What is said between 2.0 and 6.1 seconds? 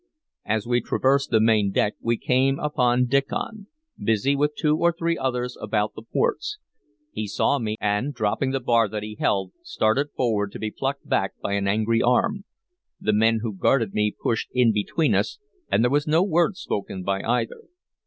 we came upon Diccon, busy with two or three others about the